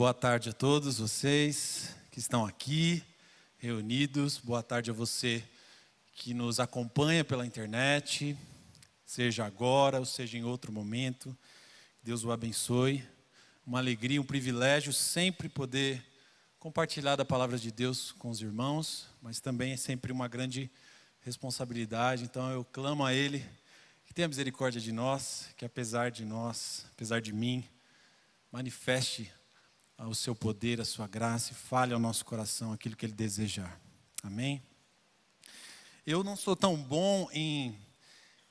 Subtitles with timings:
[0.00, 3.04] Boa tarde a todos vocês que estão aqui
[3.58, 4.38] reunidos.
[4.38, 5.44] Boa tarde a você
[6.14, 8.34] que nos acompanha pela internet,
[9.04, 11.36] seja agora ou seja em outro momento.
[12.02, 13.06] Deus o abençoe.
[13.66, 16.02] Uma alegria, um privilégio sempre poder
[16.58, 20.70] compartilhar da palavra de Deus com os irmãos, mas também é sempre uma grande
[21.20, 22.24] responsabilidade.
[22.24, 23.44] Então eu clamo a Ele
[24.06, 27.62] que tenha misericórdia de nós, que apesar de nós, apesar de mim,
[28.50, 29.30] manifeste
[30.06, 33.80] o seu poder, a sua graça e fale ao nosso coração aquilo que Ele desejar.
[34.22, 34.62] Amém?
[36.06, 37.78] Eu não sou tão bom em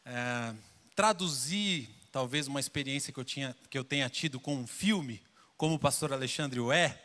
[0.05, 0.53] é,
[0.95, 5.21] traduzir talvez uma experiência que eu, tinha, que eu tenha tido com um filme,
[5.57, 7.01] como o pastor Alexandre o é,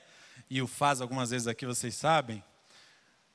[0.48, 2.42] e o faz algumas vezes aqui, vocês sabem.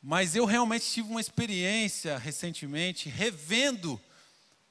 [0.02, 4.00] Mas eu realmente tive uma experiência recentemente revendo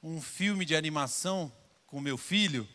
[0.03, 1.53] um filme de animação
[1.87, 2.67] com meu filho.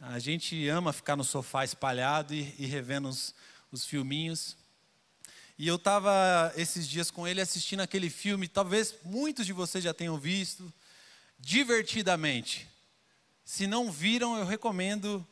[0.00, 3.34] A gente ama ficar no sofá espalhado e, e revendo os,
[3.72, 4.56] os filminhos.
[5.58, 9.92] E eu estava esses dias com ele assistindo aquele filme, talvez muitos de vocês já
[9.92, 10.72] tenham visto,
[11.36, 12.68] divertidamente.
[13.44, 15.26] Se não viram, eu recomendo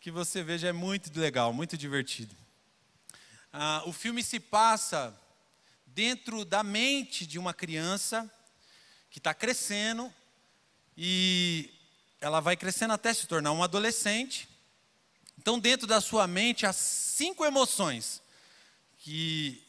[0.00, 2.34] que você veja, é muito legal, muito divertido.
[3.52, 5.16] Ah, o filme se passa
[5.86, 8.28] dentro da mente de uma criança
[9.08, 10.12] que está crescendo
[10.96, 11.72] e
[12.20, 14.48] ela vai crescendo até se tornar um adolescente.
[15.38, 18.20] Então, dentro da sua mente, há cinco emoções
[18.98, 19.62] que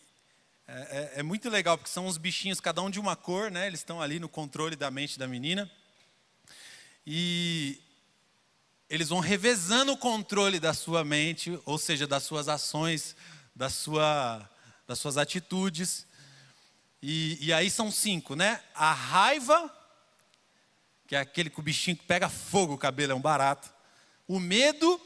[0.68, 3.68] é, é, é, muito legal, porque são uns bichinhos, cada um de uma cor, né?
[3.68, 5.70] Eles estão ali no controle da mente da menina.
[7.08, 7.82] E
[8.90, 13.16] eles vão revezando o controle da sua mente, ou seja, das suas ações,
[13.56, 14.50] da sua,
[14.86, 16.06] das suas atitudes.
[17.02, 18.62] E, e aí são cinco, né?
[18.76, 19.74] A raiva,
[21.12, 23.70] que é aquele que o bichinho que pega fogo, o cabelo é um barato.
[24.26, 24.98] O medo,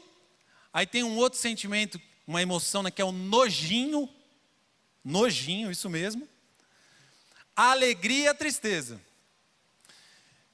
[0.72, 4.08] aí tem um outro sentimento, uma emoção, né, que é o nojinho.
[5.04, 6.28] Nojinho, isso mesmo.
[7.56, 9.00] A alegria e a tristeza.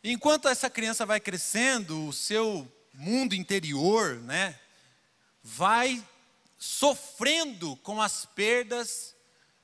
[0.02, 4.58] Enquanto essa criança vai crescendo, o seu mundo interior, né,
[5.42, 6.02] vai
[6.56, 9.14] sofrendo com as perdas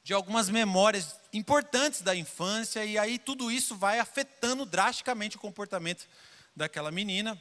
[0.05, 6.07] de algumas memórias importantes da infância, e aí tudo isso vai afetando drasticamente o comportamento
[6.55, 7.41] daquela menina.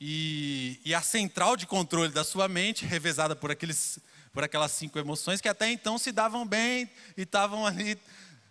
[0.00, 3.98] E, e a central de controle da sua mente, revezada por, aqueles,
[4.32, 7.98] por aquelas cinco emoções que até então se davam bem e estavam ali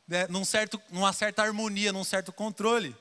[0.07, 2.95] né, num certo, numa certa harmonia, num certo controle.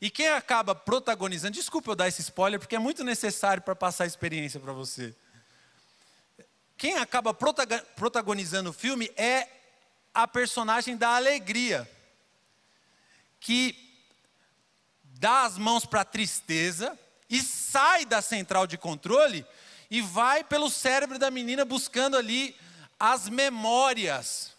[0.00, 4.04] E quem acaba protagonizando, desculpa eu dar esse spoiler, porque é muito necessário para passar
[4.04, 5.14] a experiência para você.
[6.76, 9.48] Quem acaba protagonizando o filme é
[10.16, 11.86] a personagem da alegria,
[13.38, 13.76] que
[15.02, 19.44] dá as mãos para a tristeza e sai da central de controle
[19.90, 22.56] e vai pelo cérebro da menina buscando ali
[22.98, 24.56] as memórias.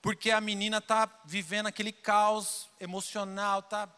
[0.00, 3.88] Porque a menina está vivendo aquele caos emocional, está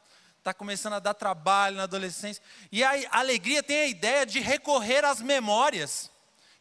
[0.43, 2.43] tá começando a dar trabalho na adolescência.
[2.73, 6.11] E a alegria tem a ideia de recorrer às memórias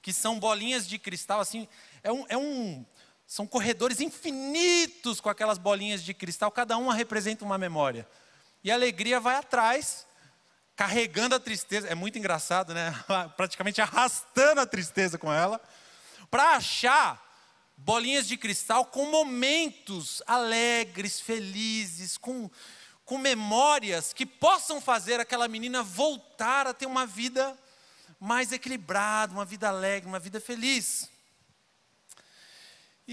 [0.01, 1.67] que são bolinhas de cristal, assim,
[2.03, 2.85] é um, é um,
[3.31, 8.06] são corredores infinitos com aquelas bolinhas de cristal, cada uma representa uma memória.
[8.62, 10.06] E a alegria vai atrás,
[10.75, 12.94] carregando a tristeza, é muito engraçado, né?
[13.38, 15.62] Praticamente arrastando a tristeza com ela,
[16.30, 17.25] para achar
[17.78, 22.52] bolinhas de cristal com momentos alegres, felizes, com,
[23.06, 27.58] com memórias que possam fazer aquela menina voltar a ter uma vida
[28.19, 31.10] mais equilibrado, uma vida alegre, uma vida feliz.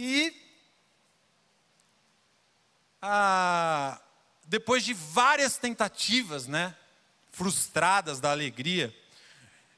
[0.00, 0.32] E
[3.02, 4.00] ah,
[4.44, 6.72] depois de várias tentativas, né,
[7.32, 8.94] frustradas da alegria,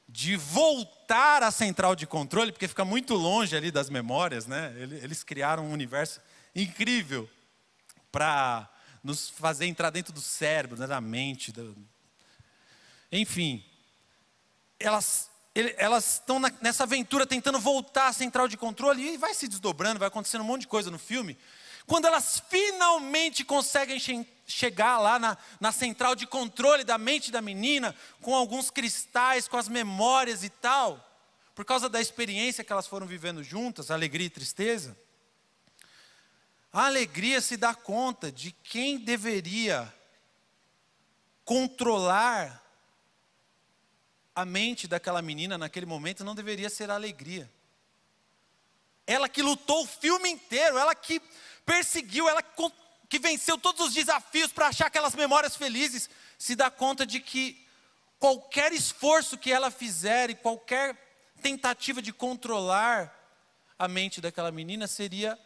[0.07, 4.71] de voltar à central de controle, porque fica muito longe ali das memórias, né?
[4.77, 6.21] Eles criaram um universo
[6.55, 7.27] incrível
[8.11, 8.69] para
[9.03, 11.51] nos fazer entrar dentro do cérebro, né, da mente.
[13.11, 13.65] Enfim,
[14.79, 19.99] elas elas estão nessa aventura tentando voltar à central de controle e vai se desdobrando,
[19.99, 21.37] vai acontecendo um monte de coisa no filme.
[21.85, 27.41] Quando elas finalmente conseguem che chegar lá na, na central de controle da mente da
[27.41, 31.05] menina, com alguns cristais, com as memórias e tal,
[31.55, 34.97] por causa da experiência que elas foram vivendo juntas, alegria e tristeza,
[36.71, 39.93] a alegria se dá conta de quem deveria
[41.43, 42.60] controlar
[44.35, 47.49] a mente daquela menina naquele momento não deveria ser alegria.
[49.05, 51.21] Ela que lutou o filme inteiro, ela que
[51.65, 52.43] perseguiu, ela
[53.09, 57.67] que venceu todos os desafios para achar aquelas memórias felizes, se dá conta de que
[58.17, 60.95] qualquer esforço que ela fizer e qualquer
[61.41, 63.17] tentativa de controlar
[63.77, 65.37] a mente daquela menina seria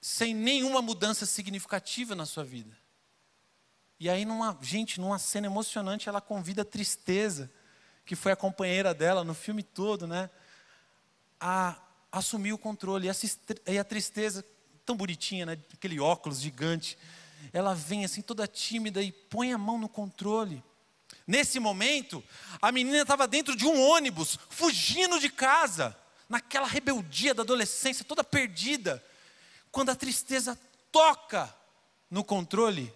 [0.00, 2.79] sem nenhuma mudança significativa na sua vida.
[4.00, 7.50] E aí, numa, gente, numa cena emocionante, ela convida a tristeza,
[8.06, 10.30] que foi a companheira dela no filme todo, né?
[11.38, 11.76] A
[12.10, 13.08] assumir o controle.
[13.66, 14.42] E a tristeza,
[14.86, 15.58] tão bonitinha, né?
[15.74, 16.96] Aquele óculos gigante.
[17.52, 20.64] Ela vem assim, toda tímida e põe a mão no controle.
[21.26, 22.24] Nesse momento,
[22.62, 25.94] a menina estava dentro de um ônibus, fugindo de casa,
[26.26, 29.04] naquela rebeldia da adolescência, toda perdida.
[29.70, 30.58] Quando a tristeza
[30.90, 31.54] toca
[32.10, 32.92] no controle,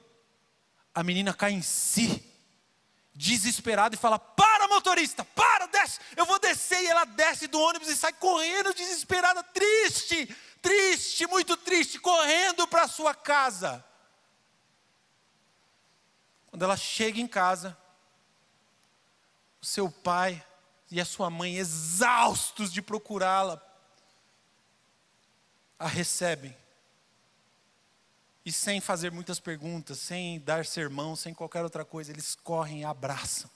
[0.95, 2.23] a menina cai em si,
[3.13, 6.83] desesperada, e fala: Para, motorista, para, desce, eu vou descer.
[6.83, 10.27] E ela desce do ônibus e sai correndo, desesperada, triste,
[10.63, 13.85] triste, muito triste, correndo para sua casa.
[16.47, 17.77] Quando ela chega em casa,
[19.61, 20.45] o seu pai
[20.91, 23.61] e a sua mãe, exaustos de procurá-la,
[25.77, 26.57] a recebem
[28.45, 32.85] e sem fazer muitas perguntas, sem dar sermão, sem qualquer outra coisa, eles correm e
[32.85, 33.51] abraçam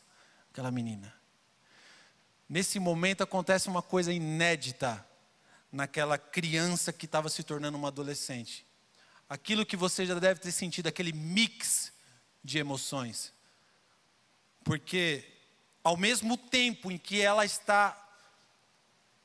[0.50, 1.14] aquela menina.
[2.48, 5.06] Nesse momento acontece uma coisa inédita
[5.70, 8.66] naquela criança que estava se tornando uma adolescente.
[9.28, 11.92] Aquilo que você já deve ter sentido, aquele mix
[12.42, 13.34] de emoções.
[14.64, 15.22] Porque
[15.84, 17.96] ao mesmo tempo em que ela está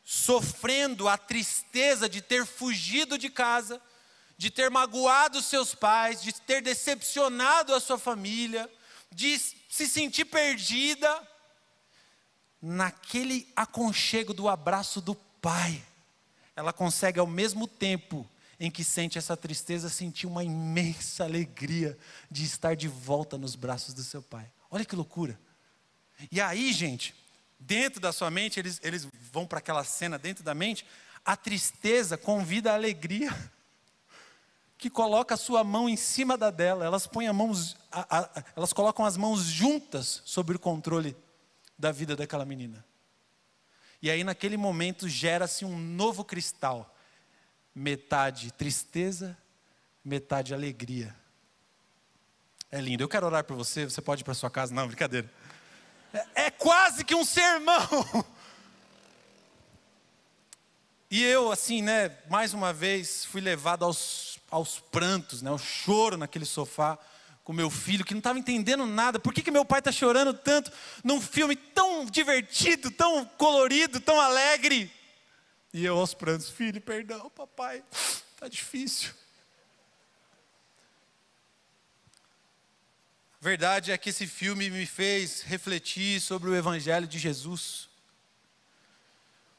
[0.04, 3.81] sofrendo a tristeza de ter fugido de casa,
[4.44, 8.69] de ter magoado seus pais, de ter decepcionado a sua família,
[9.10, 11.25] de se sentir perdida,
[12.62, 15.81] naquele aconchego do abraço do pai,
[16.57, 18.30] ela consegue ao mesmo tempo
[18.60, 21.98] em que sente essa tristeza, sentir uma imensa alegria
[22.30, 24.51] de estar de volta nos braços do seu pai.
[24.69, 25.39] Olha que loucura.
[26.30, 27.16] E aí, gente,
[27.57, 30.86] dentro da sua mente, eles, eles vão para aquela cena dentro da mente,
[31.24, 33.34] a tristeza convida a alegria
[34.83, 38.44] que coloca a sua mão em cima da dela, elas põem a mãos, a, a,
[38.53, 41.15] elas colocam as mãos juntas sobre o controle
[41.80, 42.85] da vida daquela menina.
[44.01, 46.94] E aí naquele momento gera-se um novo cristal,
[47.74, 49.38] metade tristeza,
[50.03, 51.15] metade alegria.
[52.69, 53.06] É lindo.
[53.06, 53.86] Eu quero orar por você.
[53.86, 54.75] Você pode ir para sua casa?
[54.75, 55.31] Não, brincadeira.
[56.13, 57.88] É, é quase que um sermão.
[61.15, 66.15] E eu, assim, né, mais uma vez, fui levado aos aos prantos, né, ao choro
[66.15, 67.00] naquele sofá
[67.44, 69.19] com meu filho, que não estava entendendo nada.
[69.19, 70.71] Por que, que meu pai está chorando tanto
[71.03, 74.94] num filme tão divertido, tão colorido, tão alegre?
[75.73, 79.11] E eu aos prantos, filho, perdão, papai, está difícil.
[83.41, 87.89] A verdade é que esse filme me fez refletir sobre o Evangelho de Jesus.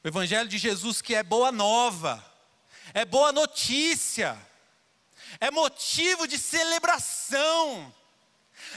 [0.05, 2.25] O Evangelho de Jesus que é boa nova,
[2.95, 4.41] é boa notícia
[5.41, 7.93] é motivo de celebração,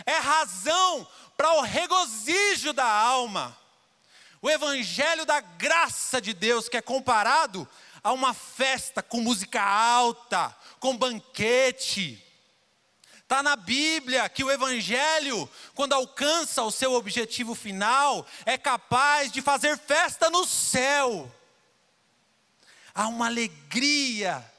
[0.06, 3.58] é razão para o regozijo da alma.
[4.42, 7.68] O evangelho da graça de Deus, que é comparado
[8.04, 12.24] a uma festa com música alta, com banquete.
[13.28, 19.42] Está na Bíblia que o Evangelho, quando alcança o seu objetivo final, é capaz de
[19.42, 21.30] fazer festa no céu.
[22.96, 24.50] Há uma alegria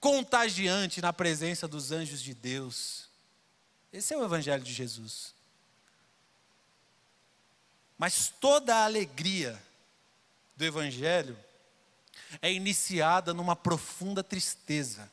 [0.00, 3.08] contagiante na presença dos anjos de Deus.
[3.92, 5.34] Esse é o Evangelho de Jesus.
[7.98, 9.62] Mas toda a alegria
[10.56, 11.38] do Evangelho
[12.40, 15.10] é iniciada numa profunda tristeza.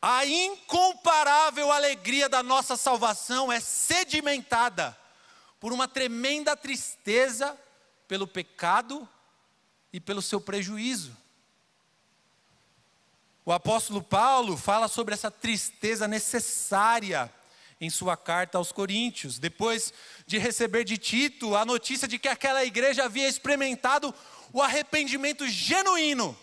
[0.00, 4.96] A incomparável alegria da nossa salvação é sedimentada
[5.58, 7.58] por uma tremenda tristeza
[8.06, 9.08] pelo pecado
[9.92, 11.16] e pelo seu prejuízo.
[13.48, 17.32] O apóstolo Paulo fala sobre essa tristeza necessária
[17.80, 19.90] em sua carta aos Coríntios, depois
[20.26, 24.14] de receber de Tito a notícia de que aquela igreja havia experimentado
[24.52, 26.36] o arrependimento genuíno.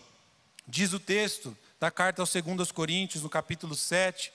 [0.66, 4.32] Diz o texto da carta aos 2 Coríntios, no capítulo 7,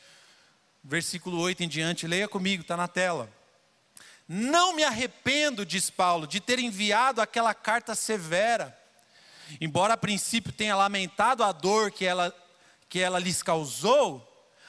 [0.81, 3.29] versículo 8 em diante, leia comigo, está na tela.
[4.25, 8.79] Não me arrependo, diz Paulo, de ter enviado aquela carta severa,
[9.59, 12.33] embora a princípio tenha lamentado a dor que ela
[12.91, 14.21] que ela lhes causou,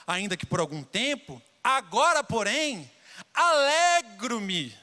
[0.06, 2.90] ainda que por algum tempo, agora, porém,
[3.34, 4.74] alegro-me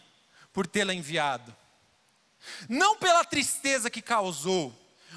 [0.54, 1.56] por tê-la enviado.
[2.70, 4.72] Não pela tristeza que causou,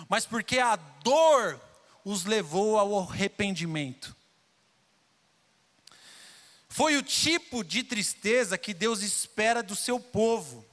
[0.08, 1.60] mas porque a dor
[2.02, 4.16] os levou ao arrependimento.
[6.68, 10.64] Foi o tipo de tristeza que Deus espera do seu povo,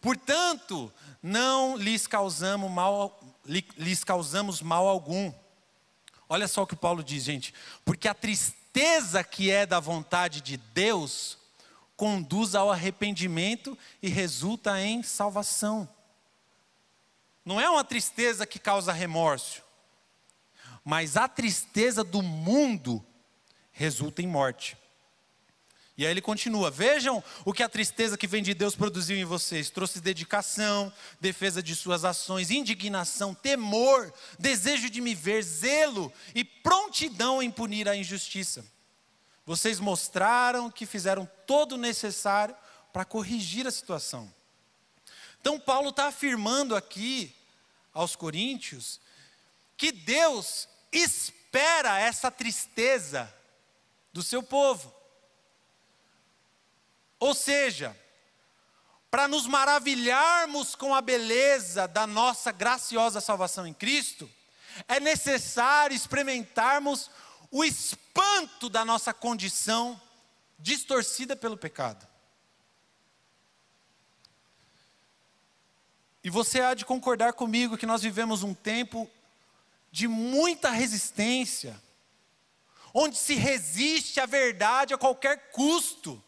[0.00, 0.92] Portanto,
[1.22, 5.32] não lhes causamos mal, lhes causamos mal algum.
[6.28, 7.54] Olha só o que Paulo diz, gente.
[7.84, 11.38] Porque a tristeza que é da vontade de Deus
[11.96, 15.88] conduz ao arrependimento e resulta em salvação.
[17.44, 19.62] Não é uma tristeza que causa remorso,
[20.84, 23.04] mas a tristeza do mundo
[23.72, 24.76] resulta em morte.
[25.98, 29.24] E aí ele continua: Vejam o que a tristeza que vem de Deus produziu em
[29.24, 29.68] vocês.
[29.68, 37.42] Trouxe dedicação, defesa de suas ações, indignação, temor, desejo de me ver, zelo e prontidão
[37.42, 38.64] em punir a injustiça.
[39.44, 42.54] Vocês mostraram que fizeram todo o necessário
[42.92, 44.32] para corrigir a situação.
[45.40, 47.34] Então, Paulo está afirmando aqui
[47.92, 49.00] aos Coríntios
[49.76, 53.32] que Deus espera essa tristeza
[54.12, 54.97] do seu povo.
[57.18, 57.96] Ou seja,
[59.10, 64.30] para nos maravilharmos com a beleza da nossa graciosa salvação em Cristo,
[64.86, 67.10] é necessário experimentarmos
[67.50, 70.00] o espanto da nossa condição
[70.58, 72.06] distorcida pelo pecado.
[76.22, 79.10] E você há de concordar comigo que nós vivemos um tempo
[79.90, 81.80] de muita resistência,
[82.92, 86.22] onde se resiste à verdade a qualquer custo.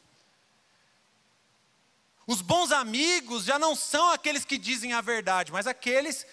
[2.30, 6.24] Os bons amigos já não são aqueles que dizem a verdade, mas aqueles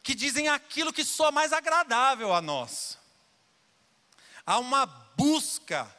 [0.00, 2.96] que dizem aquilo que soa mais agradável a nós.
[4.46, 5.92] Há uma busca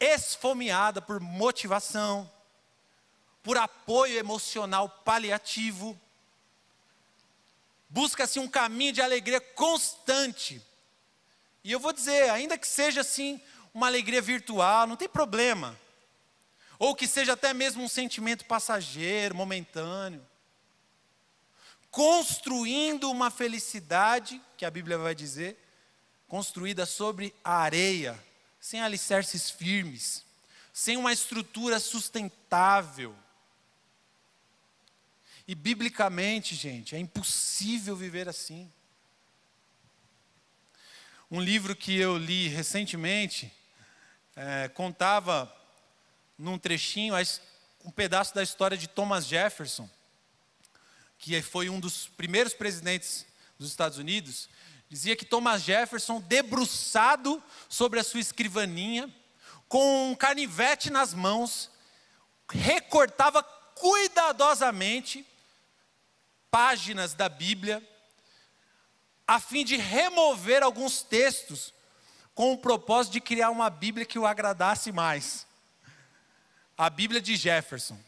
[0.00, 2.30] esfomeada por motivação,
[3.42, 6.00] por apoio emocional paliativo.
[7.90, 10.58] Busca-se um caminho de alegria constante.
[11.62, 13.38] E eu vou dizer, ainda que seja assim,
[13.74, 15.78] uma alegria virtual, não tem problema
[16.78, 20.24] ou que seja até mesmo um sentimento passageiro, momentâneo,
[21.90, 25.56] construindo uma felicidade, que a Bíblia vai dizer,
[26.26, 28.18] construída sobre a areia,
[28.58, 30.24] sem alicerces firmes,
[30.72, 33.14] sem uma estrutura sustentável.
[35.46, 38.72] E biblicamente, gente, é impossível viver assim.
[41.30, 43.52] Um livro que eu li recentemente
[44.34, 45.52] é, contava
[46.38, 47.14] num trechinho
[47.84, 49.88] um pedaço da história de Thomas Jefferson,
[51.18, 53.26] que foi um dos primeiros presidentes
[53.58, 54.48] dos Estados Unidos,
[54.88, 59.12] dizia que Thomas Jefferson, debruçado sobre a sua escrivaninha,
[59.68, 61.70] com um canivete nas mãos,
[62.50, 65.26] recortava cuidadosamente
[66.50, 67.82] páginas da Bíblia,
[69.26, 71.72] a fim de remover alguns textos,
[72.34, 75.46] com o propósito de criar uma Bíblia que o agradasse mais
[76.76, 77.98] a Bíblia de Jefferson.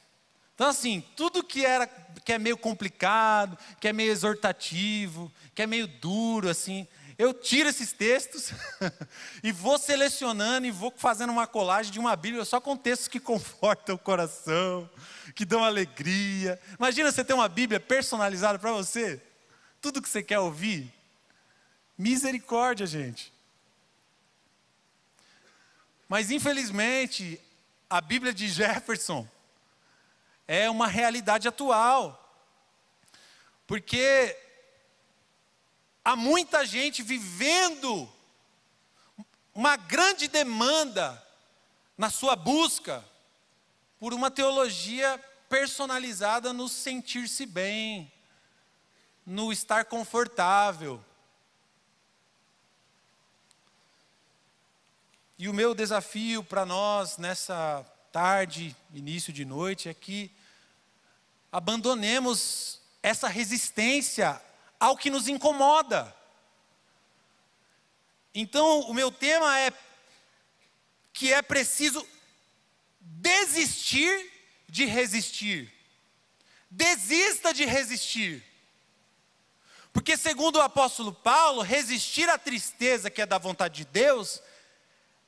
[0.55, 1.87] Então, assim, tudo que, era,
[2.25, 6.87] que é meio complicado, que é meio exortativo, que é meio duro, assim,
[7.19, 8.53] eu tiro esses textos
[9.43, 13.21] e vou selecionando e vou fazendo uma colagem de uma Bíblia só com textos que
[13.21, 14.89] confortam o coração,
[15.35, 16.61] que dão alegria.
[16.79, 19.21] Imagina você ter uma Bíblia personalizada para você,
[19.81, 20.93] tudo que você quer ouvir.
[21.97, 23.33] Misericórdia, gente.
[26.07, 27.41] Mas infelizmente,
[27.89, 29.27] a Bíblia de Jefferson
[30.47, 32.23] é uma realidade atual.
[33.67, 34.37] Porque
[36.05, 38.09] há muita gente vivendo
[39.55, 41.23] uma grande demanda
[41.97, 43.05] na sua busca
[43.99, 48.13] por uma teologia personalizada no sentir-se bem,
[49.25, 51.03] no estar confortável.
[55.39, 60.31] E o meu desafio para nós nessa tarde, início de noite, é que
[61.53, 64.41] abandonemos essa resistência
[64.81, 66.17] ao que nos incomoda.
[68.35, 69.71] Então, o meu tema é
[71.13, 72.07] que é preciso
[72.99, 74.33] desistir
[74.67, 75.71] de resistir.
[76.71, 78.43] Desista de resistir.
[79.93, 84.43] Porque, segundo o apóstolo Paulo, resistir à tristeza que é da vontade de Deus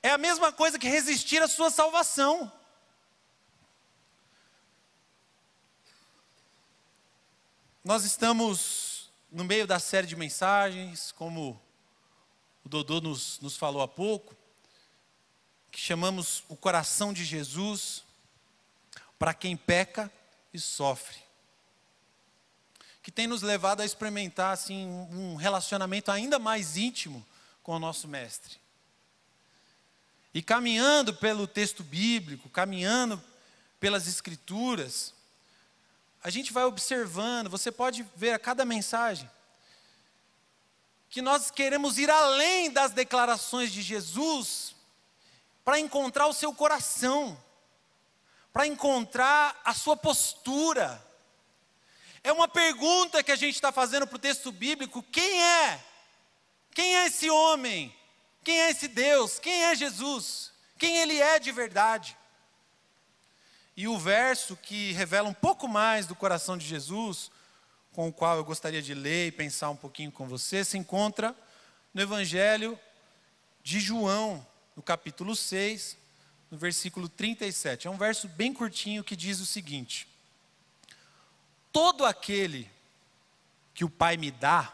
[0.02, 2.50] é a mesma coisa que resistir à sua salvação.
[7.84, 11.60] Nós estamos no meio da série de mensagens, como
[12.64, 14.36] o Dodô nos, nos falou há pouco,
[15.70, 18.04] que chamamos o coração de Jesus
[19.18, 20.12] para quem peca
[20.52, 21.16] e sofre.
[23.02, 27.24] Que tem nos levado a experimentar assim, um relacionamento ainda mais íntimo
[27.62, 28.58] com o nosso Mestre.
[30.32, 33.22] E caminhando pelo texto bíblico, caminhando
[33.80, 35.14] pelas Escrituras,
[36.22, 39.28] a gente vai observando, você pode ver a cada mensagem,
[41.08, 44.74] que nós queremos ir além das declarações de Jesus
[45.64, 47.42] para encontrar o seu coração,
[48.52, 51.04] para encontrar a sua postura.
[52.22, 55.84] É uma pergunta que a gente está fazendo para o texto bíblico: quem é?
[56.74, 57.94] Quem é esse homem?
[58.48, 59.38] Quem é esse Deus?
[59.38, 60.50] Quem é Jesus?
[60.78, 62.16] Quem ele é de verdade?
[63.76, 67.30] E o verso que revela um pouco mais do coração de Jesus,
[67.92, 71.36] com o qual eu gostaria de ler e pensar um pouquinho com você, se encontra
[71.92, 72.80] no Evangelho
[73.62, 75.98] de João, no capítulo 6,
[76.50, 77.86] no versículo 37.
[77.86, 80.08] É um verso bem curtinho que diz o seguinte:
[81.70, 82.70] Todo aquele
[83.74, 84.72] que o Pai me dá,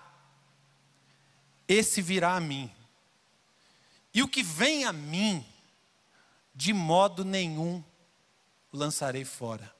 [1.66, 2.72] esse virá a mim.
[4.14, 5.44] E o que vem a mim,
[6.54, 7.82] de modo nenhum
[8.72, 9.74] lançarei fora.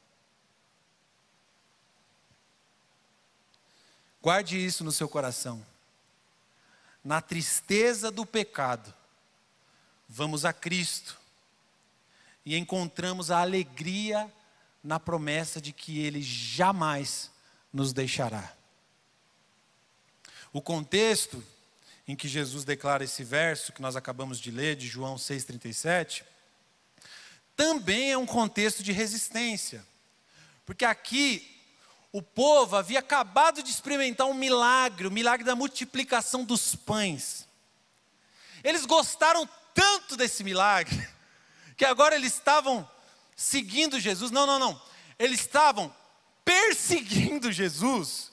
[4.20, 5.64] Guarde isso no seu coração.
[7.04, 8.92] Na tristeza do pecado,
[10.08, 11.20] vamos a Cristo
[12.44, 14.32] e encontramos a alegria
[14.82, 17.30] na promessa de que Ele jamais
[17.72, 18.52] nos deixará.
[20.52, 21.44] O contexto
[22.06, 26.22] em que Jesus declara esse verso que nós acabamos de ler, de João 6,37,
[27.56, 29.84] também é um contexto de resistência.
[30.66, 31.50] Porque aqui
[32.12, 37.46] o povo havia acabado de experimentar um milagre, o milagre da multiplicação dos pães.
[38.62, 41.08] Eles gostaram tanto desse milagre,
[41.76, 42.88] que agora eles estavam
[43.36, 44.30] seguindo Jesus.
[44.30, 44.80] Não, não, não.
[45.18, 45.94] Eles estavam
[46.44, 48.30] perseguindo Jesus,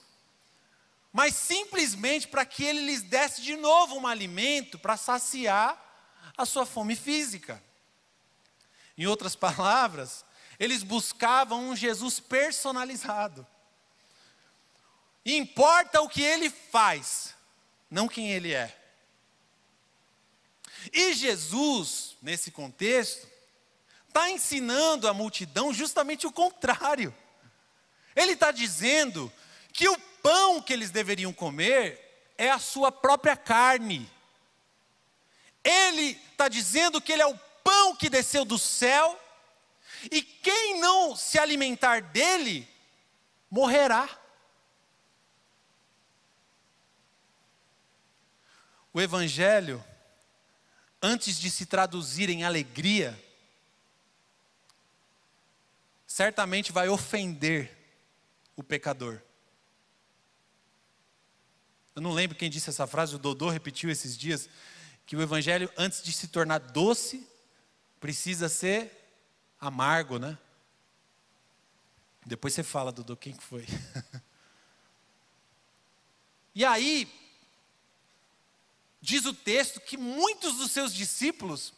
[1.12, 5.78] mas simplesmente para que ele lhes desse de novo um alimento para saciar
[6.36, 7.62] a sua fome física.
[8.96, 10.24] Em outras palavras,
[10.58, 13.46] eles buscavam um Jesus personalizado.
[15.24, 17.34] Importa o que ele faz,
[17.90, 18.78] não quem ele é.
[20.92, 23.28] E Jesus, nesse contexto,
[24.08, 27.14] está ensinando a multidão justamente o contrário.
[28.16, 29.32] Ele está dizendo
[29.72, 34.10] que o pão que eles deveriam comer é a sua própria carne.
[35.64, 39.18] Ele está dizendo que ele é o pão que desceu do céu,
[40.10, 42.68] e quem não se alimentar dele,
[43.50, 44.08] morrerá.
[48.92, 49.82] O Evangelho,
[51.00, 53.18] antes de se traduzir em alegria,
[56.06, 57.70] certamente vai ofender
[58.56, 59.20] o pecador.
[61.94, 64.48] Eu não lembro quem disse essa frase, o Dodô repetiu esses dias,
[65.04, 67.26] que o Evangelho, antes de se tornar doce,
[68.00, 68.90] precisa ser
[69.60, 70.38] amargo, né?
[72.24, 73.66] Depois você fala, Dudu, quem que foi?
[76.54, 77.12] e aí,
[79.00, 81.74] diz o texto que muitos dos seus discípulos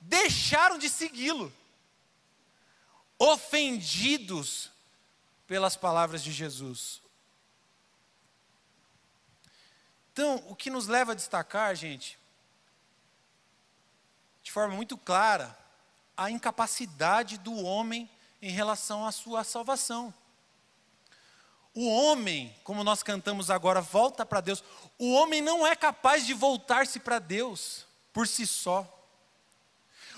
[0.00, 1.52] deixaram de segui-lo,
[3.18, 4.70] ofendidos
[5.46, 7.00] pelas palavras de Jesus.
[10.20, 12.18] Então, o que nos leva a destacar, gente,
[14.42, 15.58] de forma muito clara
[16.14, 18.06] a incapacidade do homem
[18.42, 20.12] em relação à sua salvação.
[21.72, 24.62] O homem, como nós cantamos agora, volta para Deus.
[24.98, 28.86] O homem não é capaz de voltar-se para Deus por si só.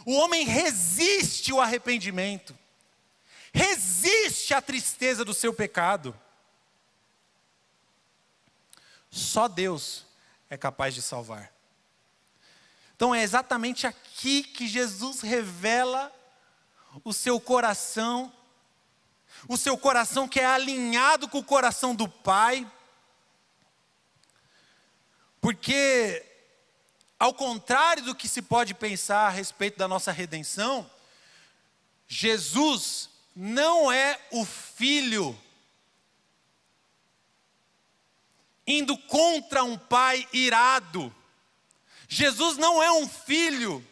[0.04, 2.58] O homem resiste o arrependimento,
[3.54, 6.12] resiste à tristeza do seu pecado.
[9.12, 10.06] Só Deus
[10.48, 11.52] é capaz de salvar.
[12.96, 16.10] Então é exatamente aqui que Jesus revela
[17.04, 18.32] o seu coração,
[19.46, 22.66] o seu coração que é alinhado com o coração do Pai,
[25.40, 26.24] porque,
[27.18, 30.88] ao contrário do que se pode pensar a respeito da nossa redenção,
[32.06, 35.36] Jesus não é o filho
[38.66, 41.14] indo contra um pai irado.
[42.08, 43.84] Jesus não é um filho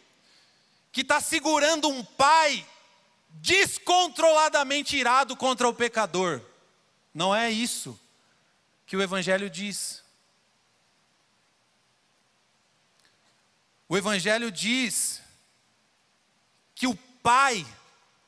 [0.91, 2.65] que está segurando um pai
[3.29, 6.41] descontroladamente irado contra o pecador.
[7.13, 7.99] Não é isso
[8.85, 10.03] que o Evangelho diz.
[13.87, 15.21] O Evangelho diz
[16.75, 17.65] que o pai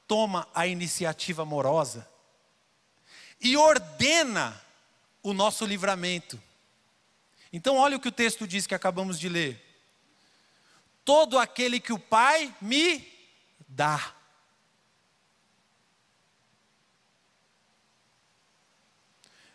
[0.08, 2.08] toma a iniciativa amorosa
[3.40, 4.62] e ordena
[5.24, 6.40] o nosso livramento.
[7.52, 9.60] Então, olha o que o texto diz que acabamos de ler
[11.04, 13.08] todo aquele que o Pai me
[13.68, 14.14] dá.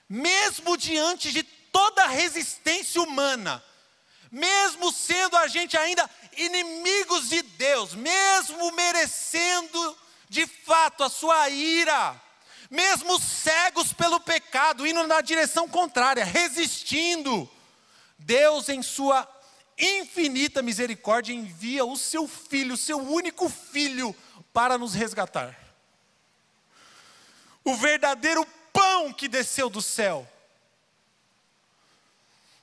[0.09, 3.63] mesmo diante de toda resistência humana,
[4.31, 12.21] mesmo sendo a gente ainda inimigos de Deus, mesmo merecendo de fato a sua ira,
[12.71, 17.49] mesmo cegos pelo pecado, indo na direção contrária, resistindo,
[18.19, 19.27] Deus, em Sua
[19.79, 24.15] infinita misericórdia, envia o Seu Filho, o Seu único Filho,
[24.53, 25.57] para nos resgatar.
[27.65, 30.29] O verdadeiro pão que desceu do céu.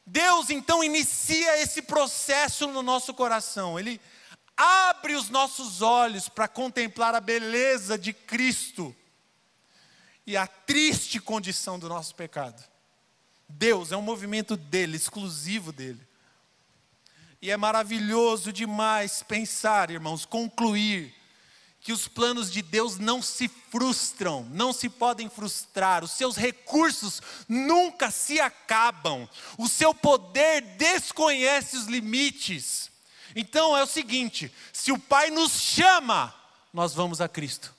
[0.06, 3.80] Deus então inicia esse processo no nosso coração.
[3.80, 4.00] Ele
[4.56, 8.96] abre os nossos olhos para contemplar a beleza de Cristo
[10.26, 12.64] e a triste condição do nosso pecado.
[13.48, 16.02] Deus é um movimento dele, exclusivo dele.
[17.42, 21.14] E é maravilhoso demais pensar, irmãos, concluir
[21.80, 27.22] que os planos de Deus não se frustram, não se podem frustrar, os seus recursos
[27.48, 32.90] nunca se acabam, o seu poder desconhece os limites.
[33.36, 36.34] Então é o seguinte: se o Pai nos chama,
[36.74, 37.75] nós vamos a Cristo.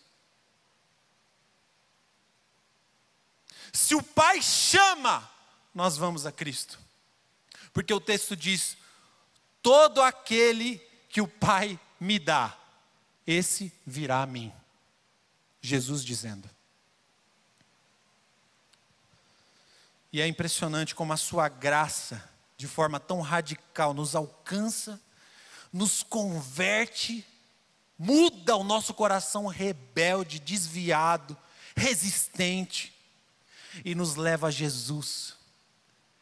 [3.76, 5.30] Se o Pai chama,
[5.74, 6.78] nós vamos a Cristo.
[7.74, 8.74] Porque o texto diz:
[9.60, 10.78] todo aquele
[11.10, 12.56] que o Pai me dá,
[13.26, 14.50] esse virá a mim.
[15.60, 16.48] Jesus dizendo.
[20.10, 24.98] E é impressionante como a sua graça, de forma tão radical, nos alcança,
[25.70, 27.26] nos converte,
[27.98, 31.36] muda o nosso coração rebelde, desviado,
[31.76, 32.95] resistente,
[33.84, 35.36] e nos leva a Jesus,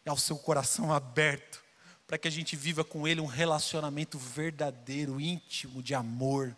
[0.07, 1.63] ao seu coração aberto,
[2.07, 6.55] para que a gente viva com Ele um relacionamento verdadeiro, íntimo, de amor,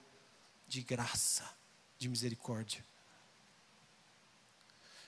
[0.67, 1.49] de graça,
[1.99, 2.85] de misericórdia.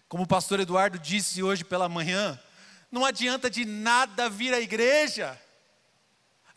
[0.09, 2.41] Como o pastor Eduardo disse hoje pela manhã,
[2.91, 5.39] não adianta de nada vir à igreja.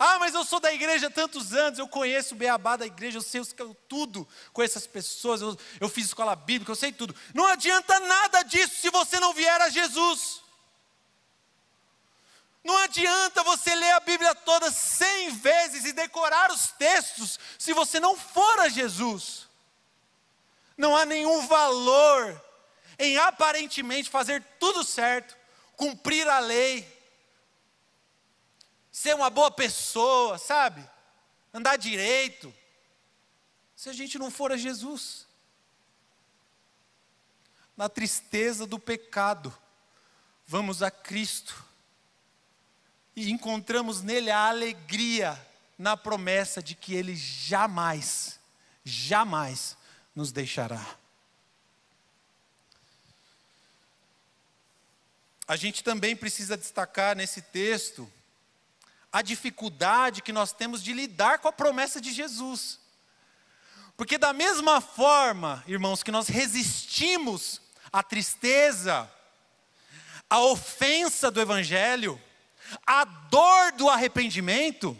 [0.03, 3.19] Ah, mas eu sou da igreja há tantos anos, eu conheço o beabá da igreja,
[3.19, 3.39] eu sei
[3.87, 7.15] tudo com essas pessoas, eu, eu fiz escola bíblica, eu sei tudo.
[7.35, 10.41] Não adianta nada disso se você não vier a Jesus.
[12.63, 17.99] Não adianta você ler a Bíblia toda cem vezes e decorar os textos se você
[17.99, 19.47] não for a Jesus.
[20.75, 22.43] Não há nenhum valor
[22.97, 25.37] em aparentemente fazer tudo certo,
[25.77, 26.90] cumprir a lei,
[29.01, 30.87] ser uma boa pessoa, sabe?
[31.51, 32.53] Andar direito,
[33.75, 35.25] se a gente não for a Jesus.
[37.75, 39.51] Na tristeza do pecado,
[40.45, 41.65] vamos a Cristo
[43.15, 45.47] e encontramos nele a alegria
[45.79, 48.39] na promessa de que ele jamais,
[48.83, 49.75] jamais
[50.15, 50.95] nos deixará.
[55.47, 58.07] A gente também precisa destacar nesse texto
[59.11, 62.79] a dificuldade que nós temos de lidar com a promessa de Jesus.
[63.97, 69.11] Porque, da mesma forma, irmãos, que nós resistimos à tristeza,
[70.29, 72.19] à ofensa do Evangelho,
[72.85, 74.97] a dor do arrependimento,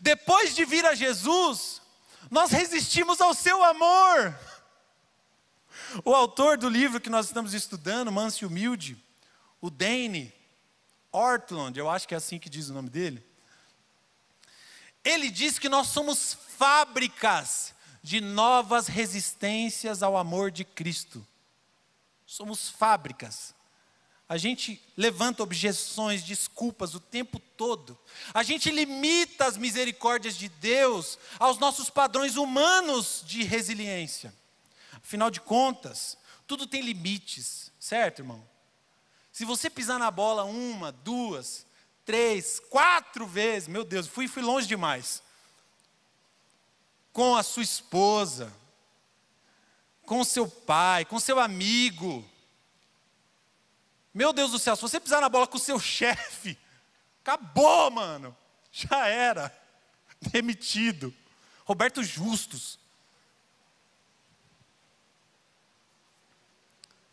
[0.00, 1.82] depois de vir a Jesus,
[2.30, 4.34] nós resistimos ao seu amor.
[6.04, 8.96] O autor do livro que nós estamos estudando, Manso e Humilde,
[9.60, 10.32] o Dane
[11.12, 13.22] Ortland, eu acho que é assim que diz o nome dele,
[15.12, 21.24] ele diz que nós somos fábricas de novas resistências ao amor de Cristo.
[22.26, 23.54] Somos fábricas.
[24.28, 27.98] A gente levanta objeções, desculpas o tempo todo.
[28.32, 34.34] A gente limita as misericórdias de Deus aos nossos padrões humanos de resiliência.
[34.94, 38.42] Afinal de contas, tudo tem limites, certo, irmão?
[39.30, 41.66] Se você pisar na bola uma, duas,
[42.04, 45.22] três, quatro vezes, meu Deus, fui, fui longe demais.
[47.12, 48.52] Com a sua esposa,
[50.04, 52.24] com seu pai, com seu amigo,
[54.14, 56.58] meu Deus do céu, se você pisar na bola com o seu chefe,
[57.22, 58.36] acabou, mano.
[58.70, 59.56] Já era.
[60.20, 61.14] Demitido.
[61.64, 62.78] Roberto Justus.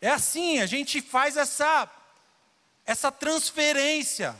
[0.00, 1.90] É assim, a gente faz essa
[2.86, 4.34] essa transferência.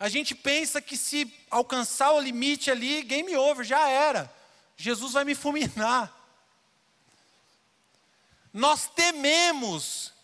[0.00, 4.34] A gente pensa que se alcançar o limite ali, game over, já era.
[4.74, 6.10] Jesus vai me fulminar.
[8.50, 10.14] Nós tememos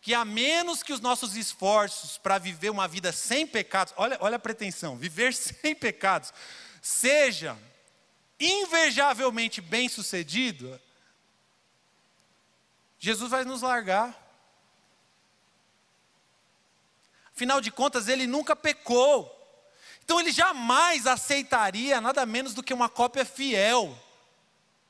[0.00, 4.36] que a menos que os nossos esforços para viver uma vida sem pecados, olha, olha
[4.36, 6.32] a pretensão, viver sem pecados,
[6.80, 7.58] seja
[8.38, 10.80] invejavelmente bem sucedido,
[13.00, 14.23] Jesus vai nos largar.
[17.34, 19.30] Afinal de contas, ele nunca pecou.
[20.04, 23.98] Então ele jamais aceitaria nada menos do que uma cópia fiel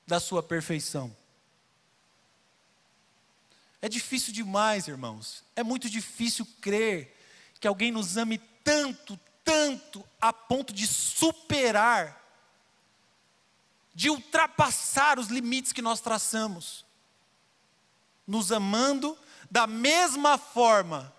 [0.07, 1.15] da sua perfeição.
[3.81, 5.43] É difícil demais, irmãos.
[5.55, 7.17] É muito difícil crer
[7.61, 12.23] que alguém nos ame tanto, tanto, a ponto de superar,
[13.95, 16.85] de ultrapassar os limites que nós traçamos,
[18.27, 19.17] nos amando
[19.51, 21.15] da mesma forma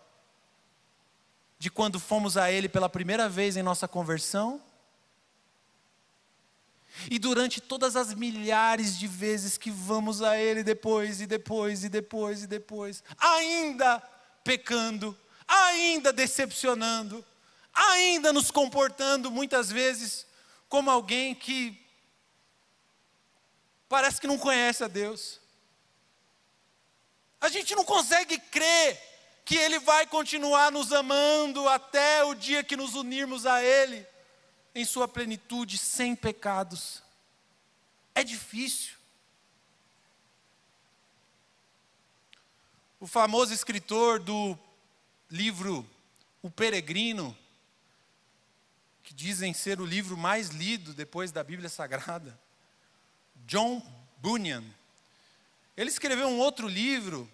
[1.66, 4.62] de quando fomos a Ele pela primeira vez em nossa conversão,
[7.10, 11.90] e durante todas as milhares de vezes que vamos a Ele depois e depois e
[11.90, 13.98] depois e depois, ainda
[14.44, 17.26] pecando, ainda decepcionando,
[17.74, 20.28] ainda nos comportando muitas vezes
[20.70, 21.84] como alguém que
[23.90, 25.42] parece que não conhece a Deus.
[27.42, 29.15] A gente não consegue crer
[29.46, 34.06] que Ele vai continuar nos amando até o dia que nos unirmos a Ele
[34.74, 37.04] em Sua plenitude, sem pecados.
[38.16, 38.96] É difícil.
[43.00, 44.58] O famoso escritor do
[45.30, 45.88] livro
[46.42, 47.38] O Peregrino,
[49.04, 52.40] que dizem ser o livro mais lido depois da Bíblia Sagrada,
[53.46, 53.80] John
[54.18, 54.64] Bunyan.
[55.78, 57.32] Ele escreveu um outro livro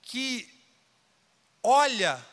[0.00, 0.57] que
[1.62, 2.24] olha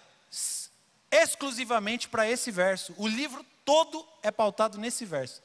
[1.11, 2.93] exclusivamente para esse verso.
[2.97, 5.41] O livro todo é pautado nesse verso.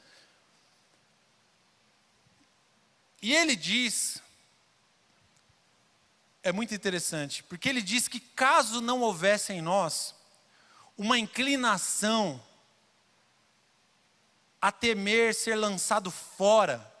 [3.21, 4.21] E ele diz,
[6.43, 10.15] é muito interessante, porque ele diz que caso não houvesse em nós
[10.97, 12.41] uma inclinação
[14.59, 16.91] a temer ser lançado fora,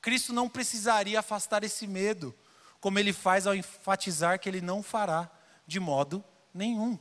[0.00, 2.34] Cristo não precisaria afastar esse medo,
[2.80, 5.30] como ele faz ao enfatizar que ele não fará
[5.66, 6.98] de modo nenhum.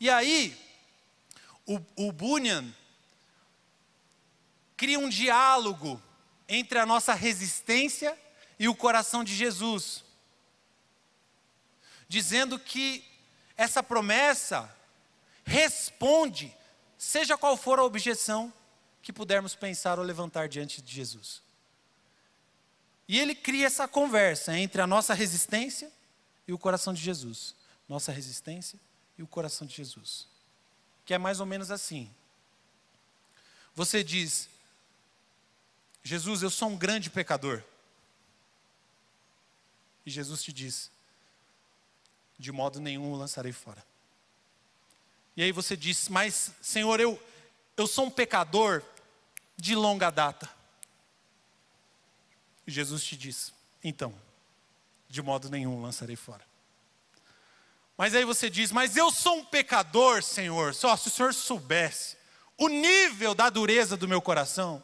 [0.00, 0.56] E aí,
[1.66, 2.72] o, o Bunyan
[4.76, 6.02] cria um diálogo
[6.48, 8.18] entre a nossa resistência
[8.58, 10.04] e o coração de Jesus,
[12.08, 13.04] dizendo que
[13.56, 14.74] essa promessa
[15.44, 16.54] responde,
[16.98, 18.52] seja qual for a objeção
[19.00, 21.42] que pudermos pensar ou levantar diante de Jesus.
[23.08, 25.92] E ele cria essa conversa entre a nossa resistência
[26.46, 27.54] e o coração de Jesus.
[27.88, 28.78] Nossa resistência
[29.18, 30.26] e o coração de Jesus.
[31.04, 32.10] Que é mais ou menos assim.
[33.74, 34.48] Você diz:
[36.02, 37.62] Jesus, eu sou um grande pecador.
[40.04, 40.90] E Jesus te diz:
[42.38, 43.84] De modo nenhum o lançarei fora.
[45.36, 47.20] E aí você diz: Mas, Senhor, eu,
[47.76, 48.82] eu sou um pecador
[49.56, 50.50] de longa data.
[52.66, 53.52] E Jesus te diz:
[53.82, 54.14] Então,
[55.12, 56.42] de modo nenhum lançarei fora.
[57.98, 60.74] Mas aí você diz: Mas eu sou um pecador, Senhor.
[60.74, 62.16] Só se o Senhor soubesse
[62.56, 64.82] o nível da dureza do meu coração.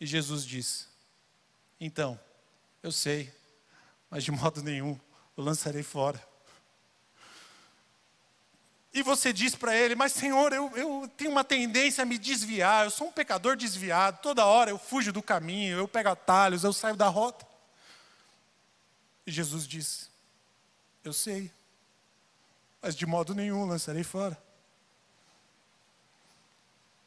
[0.00, 0.88] E Jesus diz:
[1.80, 2.18] Então,
[2.84, 3.34] eu sei,
[4.08, 4.98] mas de modo nenhum
[5.36, 6.24] o lançarei fora.
[8.92, 12.84] E você diz para ele: Mas Senhor, eu, eu tenho uma tendência a me desviar,
[12.84, 16.72] eu sou um pecador desviado, toda hora eu fujo do caminho, eu pego atalhos, eu
[16.72, 17.53] saio da rota.
[19.26, 20.10] E Jesus diz:
[21.02, 21.50] Eu sei,
[22.82, 24.40] mas de modo nenhum lançarei fora.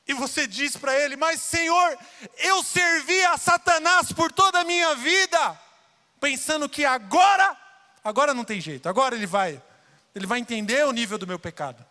[0.07, 1.97] E você diz para ele: Mas Senhor,
[2.37, 5.59] eu servi a Satanás por toda a minha vida,
[6.19, 7.55] pensando que agora,
[8.03, 9.61] agora não tem jeito, agora ele vai
[10.15, 11.85] ele vai entender o nível do meu pecado.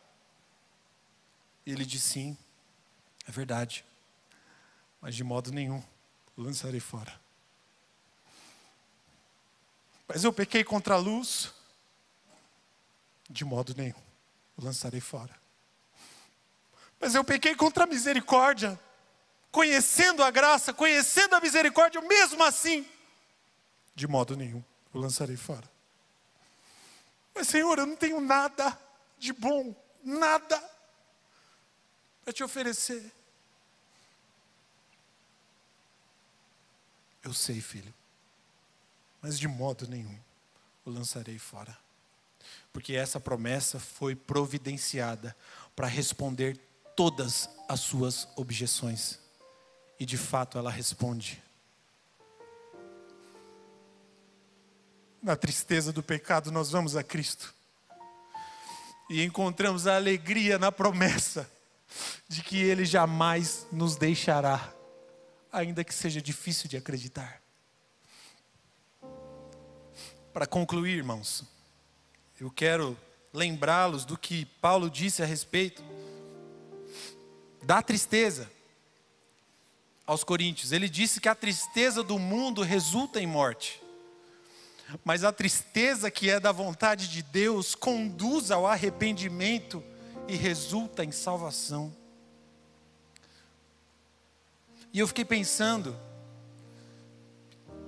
[1.65, 2.37] E ele diz: sim,
[3.27, 3.85] é verdade,
[5.01, 5.83] mas de modo nenhum
[6.37, 7.26] lançarei fora.
[10.09, 11.53] Mas eu pequei contra a luz,
[13.29, 14.03] de modo nenhum
[14.57, 15.35] o lançarei fora.
[17.01, 18.79] Mas eu pequei contra a misericórdia,
[19.51, 22.89] conhecendo a graça, conhecendo a misericórdia, mesmo assim,
[23.95, 25.69] de modo nenhum o lançarei fora.
[27.35, 28.79] Mas, Senhor, eu não tenho nada
[29.19, 30.63] de bom, nada
[32.25, 33.13] para te oferecer.
[37.23, 37.93] Eu sei, filho,
[39.27, 40.17] mas de modo nenhum
[40.85, 41.77] o lançarei fora.
[42.73, 45.37] Porque essa promessa foi providenciada
[45.75, 46.57] para responder
[46.95, 49.19] todas as suas objeções.
[49.99, 51.43] E de fato ela responde.
[55.21, 57.53] na tristeza do pecado, nós vamos a Cristo
[59.11, 61.51] e encontramos a alegria na promessa
[62.29, 64.73] de que Ele jamais nos deixará,
[65.51, 67.43] ainda que seja difícil de acreditar.
[70.37, 71.45] Para concluir, irmãos,
[72.39, 72.95] eu quero
[73.33, 75.83] lembrá-los do que Paulo disse a respeito
[77.63, 78.47] da tristeza
[80.07, 80.73] aos Coríntios.
[80.73, 83.83] Ele disse que a tristeza do mundo resulta em morte,
[85.03, 89.83] mas a tristeza que é da vontade de Deus conduz ao arrependimento
[90.29, 91.91] e resulta em salvação.
[94.93, 95.99] E eu fiquei pensando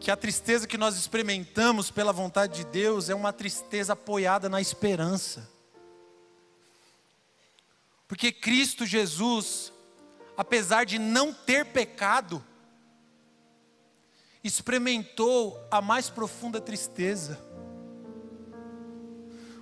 [0.01, 4.61] que a tristeza que nós experimentamos pela vontade de Deus é uma tristeza apoiada na
[4.61, 5.49] esperança.
[8.07, 9.73] Porque Cristo Jesus,
[10.37, 12.43] apesar de não ter pecado,
[14.43, 17.39] experimentou a mais profunda tristeza.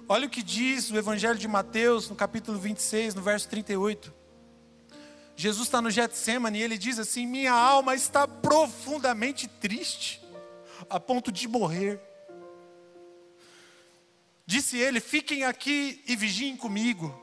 [0.08, 4.14] Olha o que diz o Evangelho de Mateus, no capítulo 26, no verso 38.
[5.34, 10.22] Jesus está no Getsemane e ele diz assim: Minha alma está profundamente triste,
[10.88, 12.00] a ponto de morrer.
[14.46, 17.14] Disse ele: Fiquem aqui e vigiem comigo.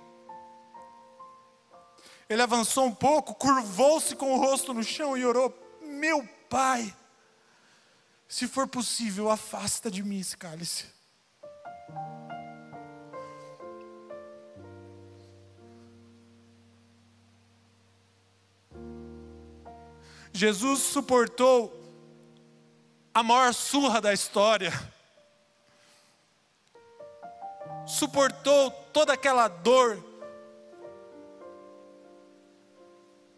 [2.30, 6.94] Ele avançou um pouco, curvou-se com o rosto no chão e orou: Meu pai,
[8.28, 10.86] se for possível, afasta de mim esse cálice.
[20.34, 21.83] Jesus suportou
[23.14, 24.72] a maior surra da história,
[27.86, 30.04] suportou toda aquela dor,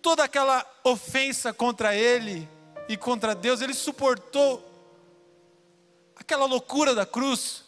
[0.02, 2.48] toda aquela ofensa contra ele
[2.88, 4.64] e contra Deus, ele suportou
[6.16, 7.66] aquela loucura da cruz.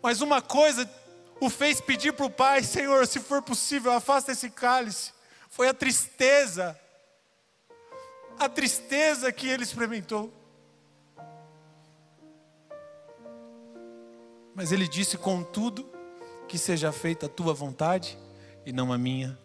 [0.00, 0.88] Mas uma coisa
[1.40, 5.12] o fez pedir para o Pai: Senhor, se for possível, afasta esse cálice.
[5.50, 6.78] Foi a tristeza
[8.38, 10.32] a tristeza que ele experimentou.
[14.54, 15.88] Mas ele disse: Contudo,
[16.48, 18.18] que seja feita a tua vontade
[18.64, 19.38] e não a minha.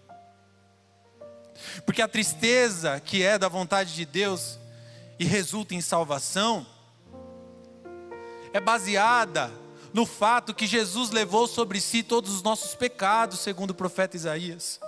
[1.85, 4.59] Porque a tristeza que é da vontade de Deus
[5.19, 6.65] e resulta em salvação,
[8.53, 9.51] é baseada
[9.93, 14.79] no fato que Jesus levou sobre si todos os nossos pecados, segundo o profeta Isaías.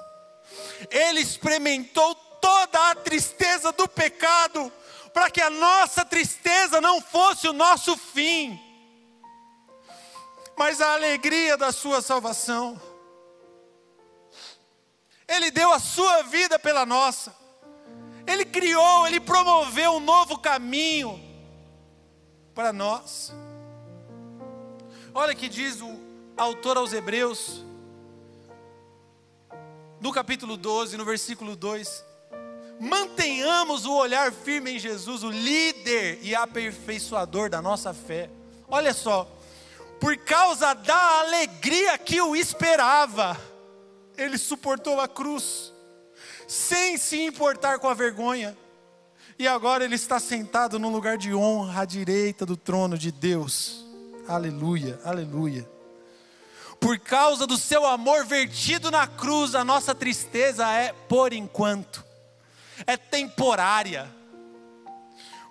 [0.90, 4.70] Ele experimentou toda a tristeza do pecado,
[5.14, 8.60] para que a nossa tristeza não fosse o nosso fim,
[10.58, 12.82] mas a alegria da sua salvação.
[15.26, 17.34] Ele deu a sua vida pela nossa,
[18.28, 21.18] Ele criou, Ele promoveu um novo caminho
[22.54, 23.32] para nós.
[25.14, 25.98] Olha que diz o
[26.36, 27.64] autor aos Hebreus,
[30.02, 32.13] no capítulo 12, no versículo 2:
[32.80, 38.30] mantenhamos o olhar firme em Jesus, o líder e aperfeiçoador da nossa fé.
[38.68, 39.30] Olha só,
[40.00, 43.40] por causa da alegria que o esperava,
[44.18, 45.72] ele suportou a cruz,
[46.48, 48.58] sem se importar com a vergonha,
[49.40, 53.86] e agora ele está sentado num lugar de honra à direita do trono de Deus.
[54.28, 55.70] Aleluia, aleluia.
[56.80, 62.03] Por causa do seu amor vertido na cruz, a nossa tristeza é por enquanto
[62.86, 64.10] é temporária,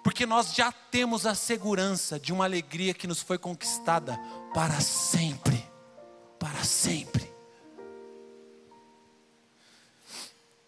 [0.03, 4.19] porque nós já temos a segurança de uma alegria que nos foi conquistada
[4.53, 5.65] para sempre.
[6.39, 7.31] Para sempre.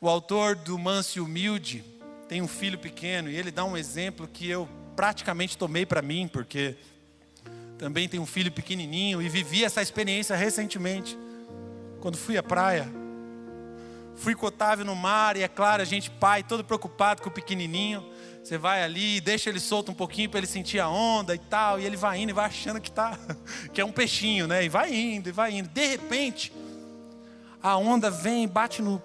[0.00, 1.84] O autor do Manso e Humilde
[2.28, 6.28] tem um filho pequeno e ele dá um exemplo que eu praticamente tomei para mim,
[6.28, 6.76] porque
[7.78, 11.18] também tenho um filho pequenininho e vivi essa experiência recentemente,
[12.00, 13.03] quando fui à praia.
[14.16, 17.28] Fui com o Otávio no mar, e é claro, a gente, pai, todo preocupado com
[17.28, 18.04] o pequenininho.
[18.42, 21.80] Você vai ali, deixa ele solto um pouquinho para ele sentir a onda e tal,
[21.80, 23.18] e ele vai indo e vai achando que tá,
[23.72, 24.64] que é um peixinho, né?
[24.64, 25.68] E vai indo, e vai indo.
[25.68, 26.52] De repente,
[27.62, 29.02] a onda vem, bate no,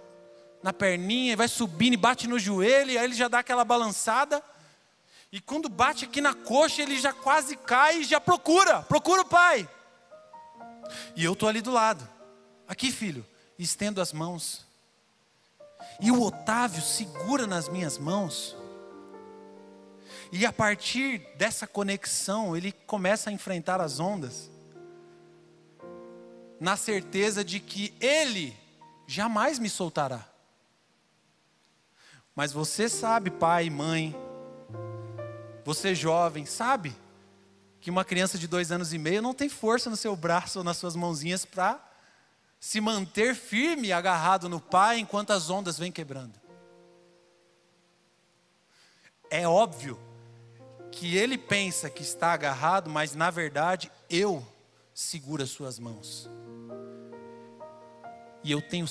[0.62, 3.64] na perninha, e vai subindo e bate no joelho, e aí ele já dá aquela
[3.64, 4.44] balançada.
[5.32, 9.26] E quando bate aqui na coxa, ele já quase cai e já procura, procura o
[9.26, 9.70] pai.
[11.16, 12.08] E eu tô ali do lado.
[12.68, 13.26] Aqui, filho,
[13.58, 14.69] estendo as mãos.
[16.00, 18.56] E o Otávio segura nas minhas mãos.
[20.32, 24.50] E a partir dessa conexão, ele começa a enfrentar as ondas,
[26.60, 28.56] na certeza de que ele
[29.08, 30.26] jamais me soltará.
[32.36, 34.16] Mas você sabe, pai mãe,
[35.66, 36.96] você jovem, sabe
[37.82, 40.64] que uma criança de dois anos e meio não tem força no seu braço ou
[40.64, 41.89] nas suas mãozinhas para
[42.60, 46.40] se manter firme agarrado no Pai enquanto as ondas vêm quebrando.
[49.30, 50.00] É óbvio
[50.92, 54.46] que ele pensa que está agarrado, mas na verdade eu
[54.94, 56.30] segura suas mãos.
[58.44, 58.88] E eu tenho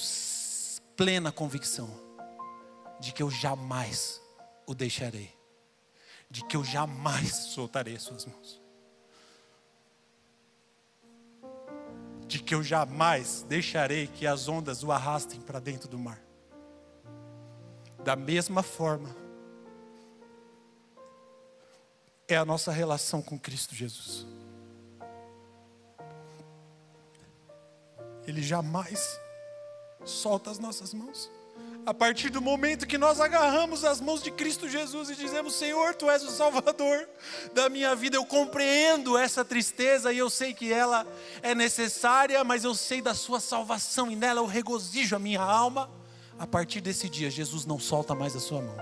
[0.97, 1.91] plena convicção
[3.01, 4.21] de que eu jamais
[4.66, 5.35] o deixarei,
[6.31, 8.61] de que eu jamais soltarei suas mãos,
[12.29, 16.20] de que eu jamais deixarei que as ondas o arrastem para dentro do mar.
[18.05, 19.16] Da mesma forma,
[22.29, 24.26] é a nossa relação com Cristo Jesus.
[28.26, 29.18] Ele jamais
[30.05, 31.31] solta as nossas mãos.
[31.89, 35.95] A partir do momento que nós agarramos as mãos de Cristo Jesus e dizemos: Senhor,
[35.95, 37.09] tu és o Salvador
[37.55, 41.07] da minha vida, eu compreendo essa tristeza e eu sei que ela
[41.41, 45.91] é necessária, mas eu sei da Sua salvação e nela eu regozijo a minha alma.
[46.39, 48.76] A partir desse dia, Jesus não solta mais a sua mão.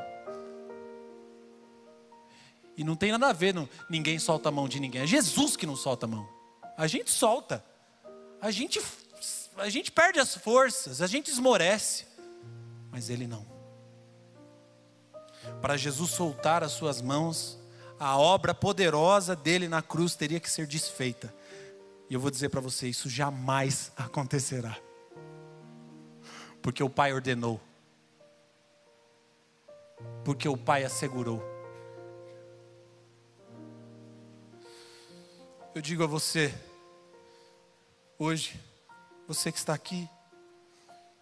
[2.76, 5.02] E não tem nada a ver, não, ninguém solta a mão de ninguém.
[5.02, 6.28] É Jesus que não solta a mão.
[6.76, 7.64] A gente solta.
[8.40, 8.82] A gente
[9.56, 12.15] a gente perde as forças, a gente esmorece,
[12.96, 13.44] mas ele não.
[15.60, 17.58] Para Jesus soltar as suas mãos,
[18.00, 21.32] a obra poderosa dele na cruz teria que ser desfeita.
[22.08, 24.78] E eu vou dizer para você: isso jamais acontecerá,
[26.62, 27.60] porque o Pai ordenou,
[30.24, 31.42] porque o Pai assegurou.
[35.74, 36.50] Eu digo a você,
[38.18, 38.58] hoje,
[39.28, 40.08] você que está aqui,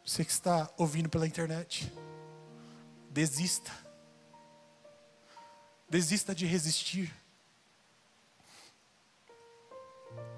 [0.05, 1.93] você que está ouvindo pela internet,
[3.11, 3.71] desista.
[5.89, 7.15] Desista de resistir.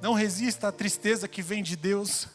[0.00, 2.28] Não resista à tristeza que vem de Deus,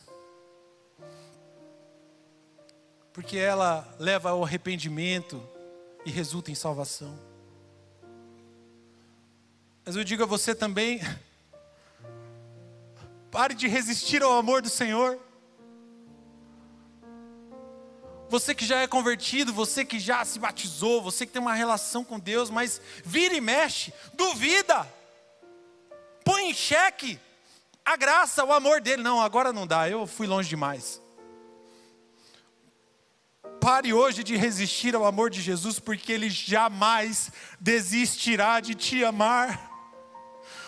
[3.13, 5.41] porque ela leva ao arrependimento
[6.05, 7.17] e resulta em salvação.
[9.85, 10.99] Mas eu digo a você também,
[13.31, 15.17] Pare de resistir ao amor do Senhor.
[18.31, 22.01] Você que já é convertido, você que já se batizou, você que tem uma relação
[22.01, 24.89] com Deus, mas vira e mexe, duvida,
[26.23, 27.19] põe em xeque
[27.83, 29.03] a graça, o amor dele.
[29.03, 31.01] Não, agora não dá, eu fui longe demais.
[33.59, 39.71] Pare hoje de resistir ao amor de Jesus, porque ele jamais desistirá de te amar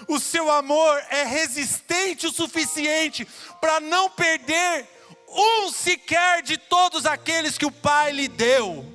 [0.07, 3.28] o seu amor é resistente o suficiente
[3.61, 4.88] para não perder
[5.36, 8.86] um sequer de todos aqueles que o Pai lhe deu.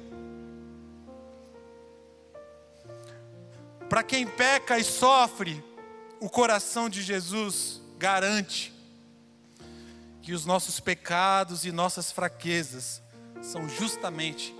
[3.88, 5.64] Para quem peca e sofre,
[6.20, 8.72] o coração de Jesus garante
[10.22, 13.02] que os nossos pecados e nossas fraquezas
[13.40, 14.54] são justamente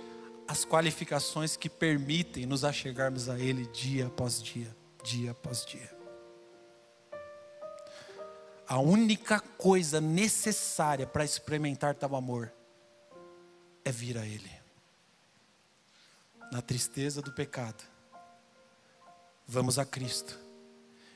[0.47, 5.98] as qualificações que permitem nos achegarmos a Ele dia após dia, dia após dia.
[8.69, 12.53] A única coisa necessária para experimentar tal amor
[13.83, 14.51] é vir a Ele.
[16.51, 17.83] Na tristeza do pecado,
[19.47, 20.39] vamos a Cristo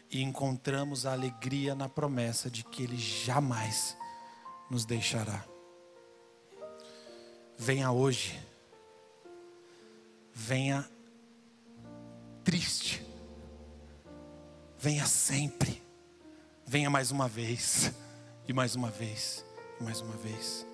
[0.10, 3.96] e encontramos a alegria na promessa de que Ele jamais
[4.68, 5.46] nos deixará.
[7.56, 8.44] Venha hoje,
[10.34, 10.90] venha
[12.44, 13.06] triste,
[14.80, 15.83] venha sempre
[16.74, 17.94] Venha mais uma vez,
[18.48, 19.46] e mais uma vez,
[19.80, 20.66] e mais uma vez.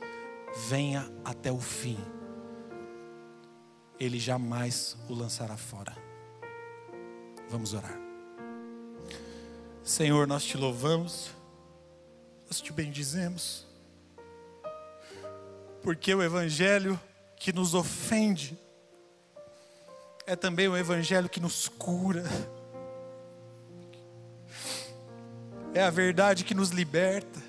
[0.70, 1.97] Venha até o fim.
[4.00, 5.93] Ele jamais o lançará fora.
[7.50, 8.00] Vamos orar.
[9.84, 11.32] Senhor, nós te louvamos,
[12.47, 13.68] nós te bendizemos,
[15.84, 16.97] porque o Evangelho
[17.36, 18.58] que nos ofende
[20.26, 22.24] é também o Evangelho que nos cura
[25.74, 27.39] é a verdade que nos liberta,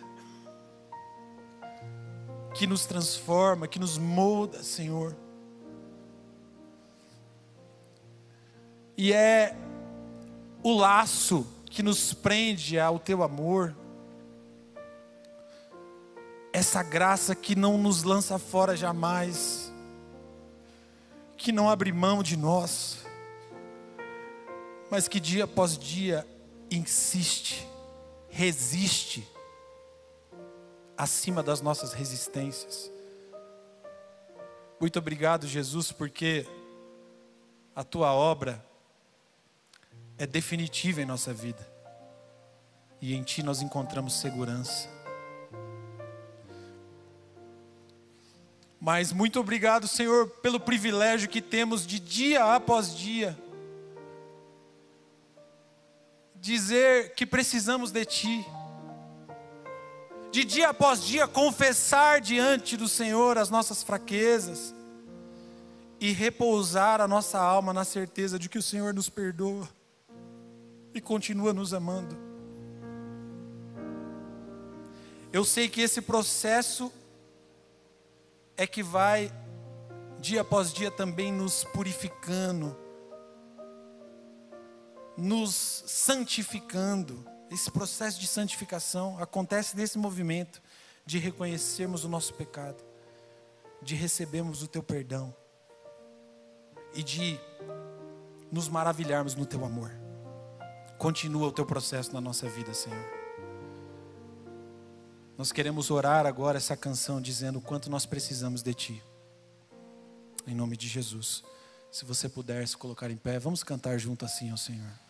[2.54, 5.16] que nos transforma, que nos molda, Senhor.
[8.96, 9.56] E é
[10.62, 13.74] o laço que nos prende ao teu amor,
[16.52, 19.72] essa graça que não nos lança fora jamais,
[21.36, 23.06] que não abre mão de nós,
[24.90, 26.26] mas que dia após dia
[26.70, 27.70] insiste
[28.31, 29.28] resiste
[30.97, 32.91] acima das nossas resistências.
[34.81, 36.47] Muito obrigado, Jesus, porque
[37.74, 38.64] a tua obra
[40.16, 41.68] é definitiva em nossa vida
[43.01, 44.89] e em ti nós encontramos segurança.
[48.81, 53.39] Mas muito obrigado, Senhor, pelo privilégio que temos de dia após dia
[56.41, 58.47] dizer que precisamos de Ti,
[60.32, 64.74] de dia após dia confessar diante do Senhor as nossas fraquezas
[66.01, 69.68] e repousar a nossa alma na certeza de que o Senhor nos perdoa
[70.95, 72.16] e continua nos amando.
[75.32, 76.91] Eu sei que esse processo
[78.57, 79.32] é que vai,
[80.18, 82.76] dia após dia, também nos purificando,
[85.20, 87.24] nos santificando.
[87.50, 90.62] Esse processo de santificação acontece nesse movimento
[91.04, 92.82] de reconhecermos o nosso pecado,
[93.82, 95.34] de recebermos o teu perdão
[96.94, 97.38] e de
[98.50, 99.92] nos maravilharmos no teu amor.
[100.98, 103.20] Continua o teu processo na nossa vida, Senhor.
[105.36, 109.02] Nós queremos orar agora essa canção dizendo o quanto nós precisamos de Ti.
[110.46, 111.42] Em nome de Jesus.
[111.90, 115.09] Se você puder se colocar em pé, vamos cantar junto assim ao Senhor.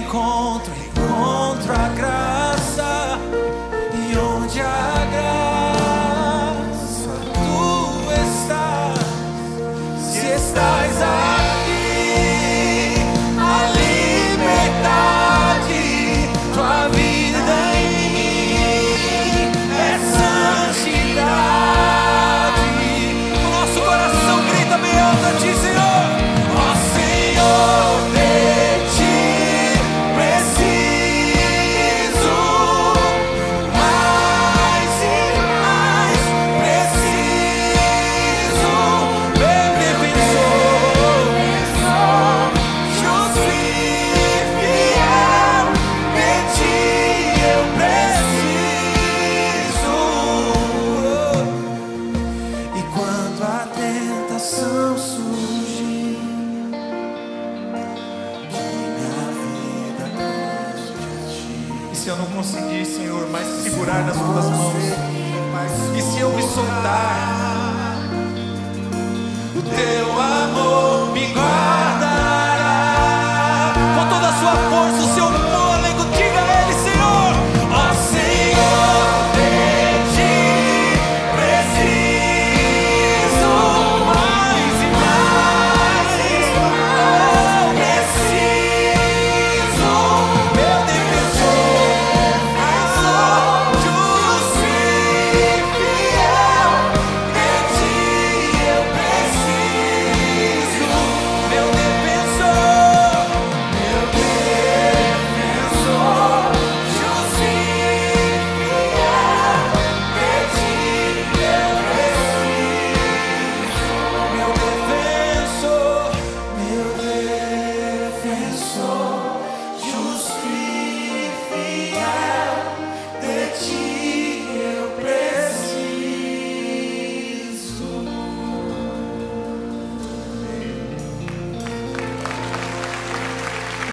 [0.00, 0.81] guarda.